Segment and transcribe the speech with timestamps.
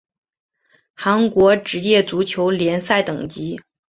[0.95, 3.61] 韩国职业足球联赛等级